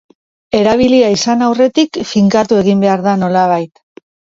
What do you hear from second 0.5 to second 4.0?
Erabilia izan aurretik, finkatu egin behar da nolabait.